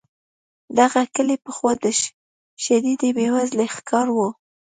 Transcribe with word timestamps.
دغه 0.79 1.01
کلی 1.15 1.35
پخوا 1.45 1.71
د 1.83 1.85
شدیدې 2.63 3.09
بې 3.15 3.27
وزلۍ 3.35 3.67
ښکار 3.75 4.07
و. 4.11 4.17